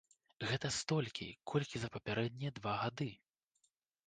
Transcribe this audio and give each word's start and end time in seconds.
Гэта 0.51 0.71
столькі, 0.77 1.27
колькі 1.51 1.77
за 1.83 1.91
папярэднія 1.99 2.55
два 2.57 2.73
гады. 2.87 3.09